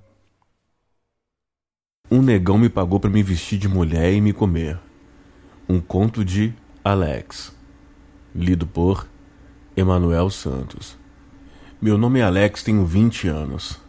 Um 2.09 2.23
negão 2.23 2.57
me 2.57 2.69
pagou 2.69 2.99
para 2.99 3.11
me 3.11 3.21
vestir 3.21 3.59
de 3.59 3.67
mulher 3.67 4.11
e 4.13 4.19
me 4.19 4.33
comer. 4.33 4.79
Um 5.69 5.79
conto 5.79 6.25
de 6.25 6.55
Alex. 6.83 7.55
Lido 8.33 8.65
por 8.65 9.07
Emanuel 9.77 10.31
Santos. 10.31 10.97
Meu 11.79 11.99
nome 11.99 12.19
é 12.19 12.23
Alex, 12.23 12.63
tenho 12.63 12.83
20 12.83 13.27
anos. 13.27 13.79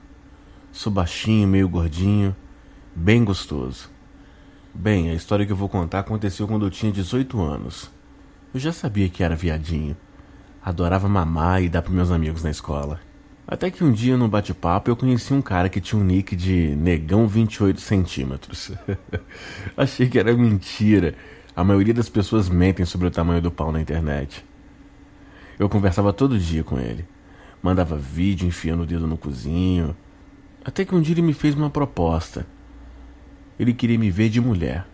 Sou 0.71 0.93
baixinho, 0.93 1.48
meio 1.48 1.66
gordinho, 1.66 2.37
bem 2.95 3.25
gostoso. 3.25 3.93
Bem, 4.77 5.09
a 5.09 5.14
história 5.14 5.46
que 5.46 5.52
eu 5.52 5.56
vou 5.56 5.68
contar 5.68 6.00
aconteceu 6.00 6.48
quando 6.48 6.67
eu 6.67 6.71
tinha 6.71 6.90
18 6.90 7.40
anos. 7.40 7.89
Eu 8.53 8.58
já 8.58 8.72
sabia 8.72 9.08
que 9.08 9.22
era 9.22 9.36
viadinho. 9.36 9.96
Adorava 10.61 11.08
mamar 11.08 11.62
e 11.62 11.68
dar 11.68 11.80
para 11.80 11.93
meus 11.93 12.11
amigos 12.11 12.43
na 12.43 12.50
escola. 12.50 13.00
Até 13.46 13.71
que 13.71 13.85
um 13.85 13.93
dia, 13.93 14.16
num 14.16 14.29
bate-papo, 14.29 14.90
eu 14.90 14.96
conheci 14.96 15.32
um 15.32 15.40
cara 15.40 15.68
que 15.68 15.80
tinha 15.80 16.00
um 16.00 16.04
nick 16.04 16.35
de 16.35 16.75
Negão 16.75 17.29
28 17.29 17.80
centímetros. 17.80 18.72
Achei 19.76 20.08
que 20.08 20.18
era 20.18 20.35
mentira. 20.35 21.14
A 21.54 21.63
maioria 21.63 21.94
das 21.94 22.08
pessoas 22.08 22.49
mentem 22.49 22.85
sobre 22.85 23.07
o 23.07 23.13
tamanho 23.13 23.41
do 23.41 23.52
pau 23.52 23.71
na 23.71 23.80
internet. 23.80 24.44
Eu 25.57 25.68
conversava 25.68 26.13
todo 26.13 26.36
dia 26.36 26.64
com 26.64 26.80
ele. 26.80 27.07
Mandava 27.63 27.96
vídeo 27.96 28.49
enfiando 28.49 28.82
o 28.82 28.86
dedo 28.86 29.07
no 29.07 29.16
cozinho. 29.16 29.96
Até 30.64 30.85
que 30.85 30.96
um 30.96 31.00
dia 31.00 31.14
ele 31.14 31.22
me 31.22 31.32
fez 31.32 31.54
uma 31.54 31.71
proposta. 31.71 32.44
Ele 33.58 33.72
queria 33.72 33.98
me 33.98 34.11
ver 34.11 34.28
de 34.28 34.41
mulher, 34.41 34.86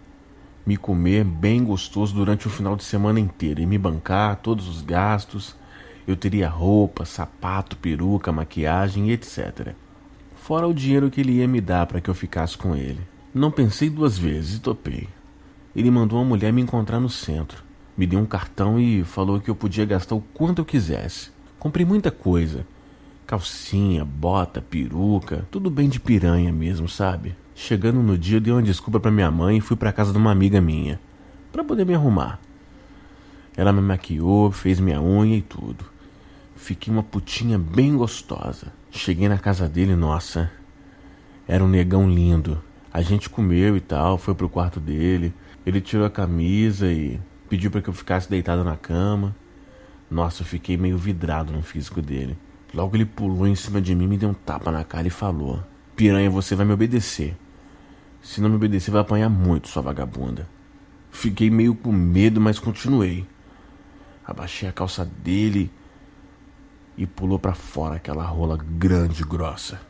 me 0.66 0.76
comer 0.76 1.24
bem 1.24 1.64
gostoso 1.64 2.14
durante 2.14 2.46
o 2.46 2.50
final 2.50 2.76
de 2.76 2.84
semana 2.84 3.18
inteiro 3.18 3.60
e 3.60 3.66
me 3.66 3.78
bancar 3.78 4.36
todos 4.36 4.68
os 4.68 4.82
gastos. 4.82 5.56
Eu 6.06 6.16
teria 6.16 6.48
roupa, 6.48 7.04
sapato, 7.04 7.76
peruca, 7.76 8.32
maquiagem 8.32 9.08
e 9.08 9.12
etc. 9.12 9.74
Fora 10.36 10.66
o 10.66 10.74
dinheiro 10.74 11.10
que 11.10 11.20
ele 11.20 11.32
ia 11.32 11.48
me 11.48 11.60
dar 11.60 11.86
para 11.86 12.00
que 12.00 12.10
eu 12.10 12.14
ficasse 12.14 12.56
com 12.56 12.76
ele. 12.76 13.00
Não 13.32 13.50
pensei 13.50 13.88
duas 13.88 14.18
vezes 14.18 14.56
e 14.56 14.60
topei. 14.60 15.08
Ele 15.74 15.90
mandou 15.90 16.18
uma 16.18 16.24
mulher 16.24 16.52
me 16.52 16.60
encontrar 16.60 17.00
no 17.00 17.08
centro. 17.08 17.62
Me 17.96 18.06
deu 18.06 18.18
um 18.18 18.26
cartão 18.26 18.78
e 18.78 19.04
falou 19.04 19.40
que 19.40 19.50
eu 19.50 19.54
podia 19.54 19.84
gastar 19.84 20.16
o 20.16 20.24
quanto 20.34 20.60
eu 20.60 20.64
quisesse. 20.64 21.30
Comprei 21.58 21.86
muita 21.86 22.10
coisa: 22.10 22.66
calcinha, 23.30 24.04
bota, 24.04 24.60
peruca, 24.60 25.46
tudo 25.52 25.70
bem 25.70 25.88
de 25.88 26.00
piranha 26.00 26.52
mesmo, 26.52 26.88
sabe? 26.88 27.36
Chegando 27.54 28.02
no 28.02 28.18
dia, 28.18 28.40
dei 28.40 28.52
uma 28.52 28.60
desculpa 28.60 28.98
para 28.98 29.12
minha 29.12 29.30
mãe 29.30 29.58
e 29.58 29.60
fui 29.60 29.76
para 29.76 29.92
casa 29.92 30.10
de 30.10 30.18
uma 30.18 30.32
amiga 30.32 30.60
minha, 30.60 30.98
para 31.52 31.62
poder 31.62 31.86
me 31.86 31.94
arrumar. 31.94 32.40
Ela 33.56 33.72
me 33.72 33.80
maquiou, 33.80 34.50
fez 34.50 34.80
minha 34.80 35.00
unha 35.00 35.36
e 35.36 35.42
tudo. 35.42 35.84
Fiquei 36.56 36.92
uma 36.92 37.04
putinha 37.04 37.56
bem 37.56 37.96
gostosa. 37.96 38.72
Cheguei 38.90 39.28
na 39.28 39.38
casa 39.38 39.68
dele, 39.68 39.94
nossa, 39.94 40.50
era 41.46 41.62
um 41.62 41.68
negão 41.68 42.10
lindo. 42.10 42.60
A 42.92 43.00
gente 43.00 43.30
comeu 43.30 43.76
e 43.76 43.80
tal, 43.80 44.18
foi 44.18 44.34
pro 44.34 44.48
quarto 44.48 44.80
dele. 44.80 45.32
Ele 45.64 45.80
tirou 45.80 46.04
a 46.04 46.10
camisa 46.10 46.92
e 46.92 47.20
pediu 47.48 47.70
para 47.70 47.80
que 47.80 47.90
eu 47.90 47.94
ficasse 47.94 48.28
deitado 48.28 48.64
na 48.64 48.76
cama. 48.76 49.36
Nossa, 50.10 50.42
eu 50.42 50.46
fiquei 50.46 50.76
meio 50.76 50.98
vidrado 50.98 51.52
no 51.52 51.62
físico 51.62 52.02
dele. 52.02 52.36
Logo 52.72 52.96
ele 52.96 53.04
pulou 53.04 53.46
em 53.46 53.54
cima 53.54 53.80
de 53.80 53.94
mim, 53.94 54.06
me 54.06 54.16
deu 54.16 54.28
um 54.28 54.34
tapa 54.34 54.70
na 54.70 54.84
cara 54.84 55.06
e 55.06 55.10
falou: 55.10 55.62
Piranha, 55.96 56.30
você 56.30 56.54
vai 56.54 56.64
me 56.64 56.72
obedecer. 56.72 57.36
Se 58.22 58.40
não 58.40 58.48
me 58.48 58.56
obedecer, 58.56 58.90
vai 58.90 59.00
apanhar 59.00 59.28
muito, 59.28 59.68
sua 59.68 59.82
vagabunda. 59.82 60.48
Fiquei 61.10 61.50
meio 61.50 61.74
com 61.74 61.90
medo, 61.90 62.40
mas 62.40 62.58
continuei. 62.58 63.26
Abaixei 64.24 64.68
a 64.68 64.72
calça 64.72 65.04
dele 65.04 65.70
e 66.96 67.06
pulou 67.06 67.38
para 67.38 67.54
fora 67.54 67.96
aquela 67.96 68.24
rola 68.24 68.56
grande 68.56 69.22
e 69.22 69.24
grossa. 69.24 69.80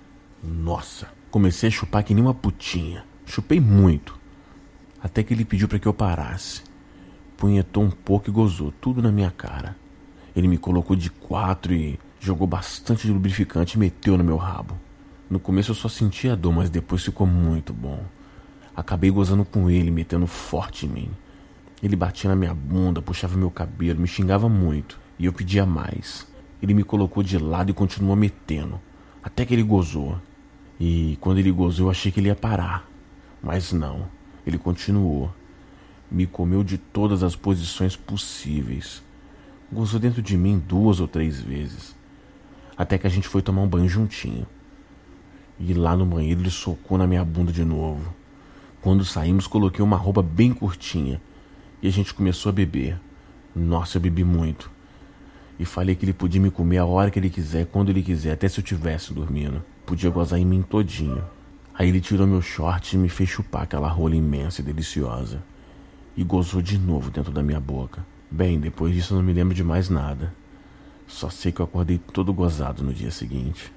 Nossa, 0.43 1.09
comecei 1.31 1.69
a 1.69 1.73
chupar 1.73 2.03
que 2.03 2.15
nem 2.15 2.25
uma 2.25 2.33
putinha. 2.33 3.05
Chupei 3.27 3.61
muito. 3.61 4.19
Até 5.03 5.23
que 5.23 5.35
ele 5.35 5.45
pediu 5.45 5.69
para 5.69 5.79
que 5.79 5.87
eu 5.87 5.95
parasse. 5.95 6.63
Punhetou 7.37 7.83
um 7.83 7.91
pouco 7.91 8.31
e 8.31 8.33
gozou 8.33 8.73
tudo 8.73 9.03
na 9.03 9.13
minha 9.13 9.31
cara. 9.31 9.77
Ele 10.35 10.49
me 10.49 10.57
colocou 10.57 10.97
de 10.97 11.11
quatro 11.11 11.75
e 11.75 11.99
jogou 12.21 12.47
bastante 12.47 13.07
de 13.07 13.13
lubrificante 13.13 13.77
e 13.77 13.81
meteu 13.81 14.17
no 14.19 14.23
meu 14.23 14.37
rabo. 14.37 14.79
No 15.29 15.41
começo 15.41 15.71
eu 15.71 15.75
só 15.75 15.89
sentia 15.89 16.37
dor, 16.37 16.53
mas 16.53 16.69
depois 16.69 17.03
ficou 17.03 17.27
muito 17.27 17.73
bom. 17.73 18.05
Acabei 18.77 19.11
gozando 19.11 19.45
com 19.45 19.71
ele, 19.71 19.91
metendo 19.91 20.27
forte 20.27 20.85
em 20.85 20.89
mim. 20.89 21.11
Ele 21.83 21.97
batia 21.97 22.29
na 22.29 22.37
minha 22.37 22.55
bunda, 22.55 23.01
puxava 23.01 23.39
meu 23.39 23.51
cabelo, 23.51 24.01
me 24.01 24.07
xingava 24.07 24.49
muito. 24.49 25.01
E 25.19 25.25
eu 25.25 25.33
pedia 25.33 25.65
mais. 25.65 26.27
Ele 26.63 26.75
me 26.75 26.85
colocou 26.85 27.23
de 27.23 27.39
lado 27.39 27.71
e 27.71 27.75
continuou 27.75 28.15
metendo. 28.15 28.79
Até 29.23 29.47
que 29.47 29.55
ele 29.55 29.63
gozou. 29.63 30.19
E 30.79 31.17
quando 31.21 31.39
ele 31.39 31.51
gozou, 31.51 31.87
eu 31.87 31.91
achei 31.91 32.13
que 32.13 32.21
ele 32.21 32.29
ia 32.29 32.37
parar. 32.37 32.87
Mas 33.43 33.73
não. 33.73 34.09
Ele 34.47 34.59
continuou. 34.59 35.33
Me 36.11 36.27
comeu 36.27 36.63
de 36.63 36.77
todas 36.77 37.23
as 37.23 37.35
posições 37.35 37.97
possíveis. 37.97 39.03
Gozou 39.73 40.01
dentro 40.01 40.21
de 40.21 40.37
mim 40.37 40.59
duas 40.59 41.01
ou 41.01 41.09
três 41.09 41.41
vezes. 41.41 41.95
Até 42.81 42.97
que 42.97 43.07
a 43.07 43.11
gente 43.11 43.29
foi 43.29 43.43
tomar 43.43 43.61
um 43.61 43.69
banho 43.69 43.87
juntinho. 43.87 44.47
E 45.59 45.75
lá 45.75 45.95
no 45.95 46.07
banheiro 46.07 46.41
ele 46.41 46.51
socou 46.51 46.97
na 46.97 47.07
minha 47.07 47.23
bunda 47.23 47.53
de 47.53 47.63
novo. 47.63 48.15
Quando 48.81 49.05
saímos, 49.05 49.47
coloquei 49.47 49.85
uma 49.85 49.99
roupa 49.99 50.23
bem 50.23 50.51
curtinha 50.51 51.21
e 51.83 51.89
a 51.89 51.91
gente 51.91 52.15
começou 52.15 52.49
a 52.49 52.55
beber. 52.55 52.99
Nossa, 53.55 53.99
eu 53.99 54.01
bebi 54.01 54.25
muito. 54.25 54.71
E 55.59 55.67
falei 55.67 55.95
que 55.95 56.07
ele 56.07 56.15
podia 56.15 56.41
me 56.41 56.51
comer 56.51 56.79
a 56.79 56.87
hora 56.87 57.11
que 57.11 57.19
ele 57.19 57.29
quiser, 57.29 57.67
quando 57.67 57.91
ele 57.91 58.03
quiser, 58.03 58.33
até 58.33 58.49
se 58.49 58.61
eu 58.61 58.63
estivesse 58.63 59.13
dormindo. 59.13 59.63
Podia 59.85 60.09
gozar 60.09 60.39
em 60.39 60.47
mim 60.47 60.63
todinho. 60.63 61.23
Aí 61.75 61.91
ele 61.91 62.01
tirou 62.01 62.27
meu 62.27 62.41
short 62.41 62.97
e 62.97 62.99
me 62.99 63.11
fez 63.11 63.29
chupar 63.29 63.65
aquela 63.65 63.89
rola 63.89 64.17
imensa 64.17 64.63
e 64.63 64.65
deliciosa. 64.65 65.43
E 66.17 66.25
gozou 66.25 66.63
de 66.63 66.79
novo 66.79 67.11
dentro 67.11 67.31
da 67.31 67.43
minha 67.43 67.61
boca. 67.61 68.07
Bem, 68.31 68.59
depois 68.59 68.95
disso 68.95 69.13
eu 69.13 69.19
não 69.19 69.23
me 69.23 69.35
lembro 69.35 69.55
de 69.55 69.63
mais 69.63 69.91
nada. 69.91 70.33
Só 71.11 71.29
sei 71.29 71.51
que 71.51 71.61
eu 71.61 71.65
acordei 71.65 71.99
todo 71.99 72.33
gozado 72.33 72.83
no 72.83 72.95
dia 72.95 73.11
seguinte. 73.11 73.73